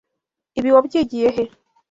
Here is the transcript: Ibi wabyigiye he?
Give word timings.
Ibi 0.59 0.69
wabyigiye 0.75 1.21
he? 1.35 1.43